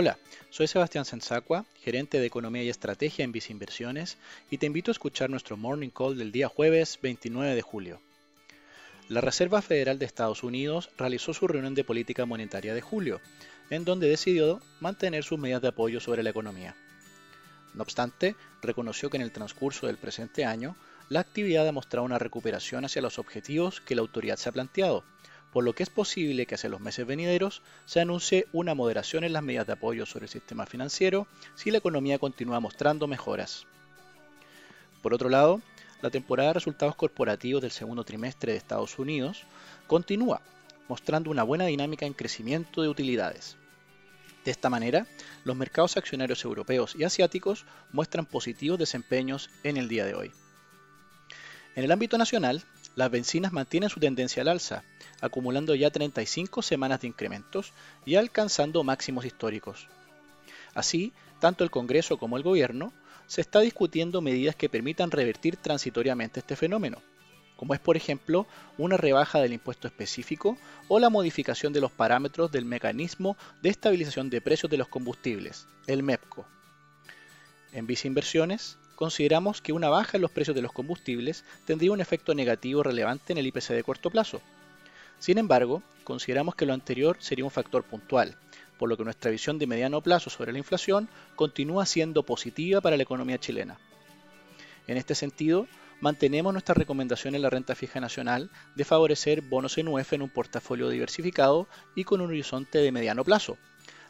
[0.00, 0.16] Hola,
[0.50, 4.16] soy Sebastián Sensacua, gerente de Economía y Estrategia en Vice Inversiones,
[4.48, 8.00] y te invito a escuchar nuestro Morning Call del día jueves 29 de julio.
[9.08, 13.20] La Reserva Federal de Estados Unidos realizó su reunión de política monetaria de julio,
[13.70, 16.76] en donde decidió mantener sus medidas de apoyo sobre la economía.
[17.74, 20.76] No obstante, reconoció que en el transcurso del presente año,
[21.08, 25.02] la actividad ha mostrado una recuperación hacia los objetivos que la autoridad se ha planteado,
[25.52, 29.32] por lo que es posible que hacia los meses venideros se anuncie una moderación en
[29.32, 33.66] las medidas de apoyo sobre el sistema financiero si la economía continúa mostrando mejoras.
[35.02, 35.62] Por otro lado,
[36.02, 39.44] la temporada de resultados corporativos del segundo trimestre de Estados Unidos
[39.86, 40.42] continúa,
[40.88, 43.56] mostrando una buena dinámica en crecimiento de utilidades.
[44.44, 45.06] De esta manera,
[45.44, 50.32] los mercados accionarios europeos y asiáticos muestran positivos desempeños en el día de hoy.
[51.74, 52.64] En el ámbito nacional,
[52.98, 54.82] las bencinas mantienen su tendencia al alza,
[55.20, 57.72] acumulando ya 35 semanas de incrementos
[58.04, 59.86] y alcanzando máximos históricos.
[60.74, 62.92] Así, tanto el Congreso como el Gobierno
[63.28, 67.00] se está discutiendo medidas que permitan revertir transitoriamente este fenómeno,
[67.54, 72.50] como es por ejemplo una rebaja del impuesto específico o la modificación de los parámetros
[72.50, 76.48] del mecanismo de estabilización de precios de los combustibles, el MEPCO.
[77.72, 82.34] En viceinversiones, consideramos que una baja en los precios de los combustibles tendría un efecto
[82.34, 84.40] negativo relevante en el IPC de corto plazo.
[85.20, 88.36] Sin embargo, consideramos que lo anterior sería un factor puntual,
[88.76, 92.96] por lo que nuestra visión de mediano plazo sobre la inflación continúa siendo positiva para
[92.96, 93.78] la economía chilena.
[94.88, 95.68] En este sentido,
[96.00, 100.28] mantenemos nuestra recomendación en la renta fija nacional de favorecer bonos en UF en un
[100.28, 103.58] portafolio diversificado y con un horizonte de mediano plazo,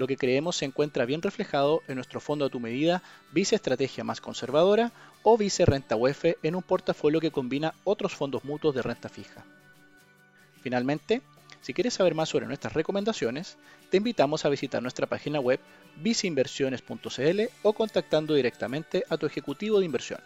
[0.00, 4.02] lo que creemos se encuentra bien reflejado en nuestro fondo a tu medida Vice Estrategia
[4.02, 4.92] más conservadora
[5.22, 9.44] o Vice Renta UEF en un portafolio que combina otros fondos mutuos de renta fija.
[10.62, 11.20] Finalmente,
[11.60, 13.58] si quieres saber más sobre nuestras recomendaciones,
[13.90, 15.60] te invitamos a visitar nuestra página web
[15.96, 20.20] viceinversiones.cl o contactando directamente a tu ejecutivo de inversión.